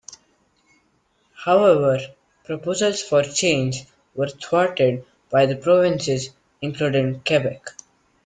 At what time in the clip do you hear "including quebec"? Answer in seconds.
6.59-7.69